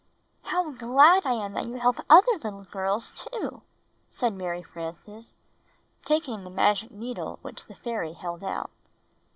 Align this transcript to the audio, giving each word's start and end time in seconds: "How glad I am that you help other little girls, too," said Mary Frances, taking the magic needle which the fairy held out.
"How 0.41 0.71
glad 0.71 1.27
I 1.27 1.33
am 1.33 1.53
that 1.53 1.67
you 1.67 1.75
help 1.75 1.99
other 2.09 2.31
little 2.41 2.63
girls, 2.63 3.11
too," 3.11 3.61
said 4.09 4.33
Mary 4.33 4.63
Frances, 4.63 5.35
taking 6.03 6.43
the 6.43 6.49
magic 6.49 6.89
needle 6.89 7.37
which 7.43 7.65
the 7.65 7.75
fairy 7.75 8.13
held 8.13 8.43
out. 8.43 8.71